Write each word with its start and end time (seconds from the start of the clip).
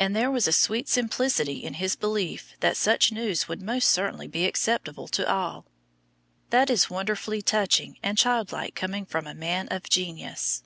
And 0.00 0.16
there 0.16 0.32
was 0.32 0.48
a 0.48 0.52
sweet 0.52 0.88
simplicity 0.88 1.62
in 1.62 1.74
his 1.74 1.94
belief 1.94 2.54
that 2.58 2.76
such 2.76 3.12
news 3.12 3.46
would 3.46 3.62
most 3.62 3.88
certainly 3.88 4.26
be 4.26 4.46
acceptable 4.46 5.06
to 5.06 5.30
all, 5.32 5.64
that 6.50 6.70
is 6.70 6.90
wonderfully 6.90 7.40
touching 7.40 7.96
and 8.02 8.18
child 8.18 8.50
like 8.50 8.74
coming 8.74 9.06
from 9.06 9.28
a 9.28 9.32
man 9.34 9.68
of 9.68 9.88
genius. 9.88 10.64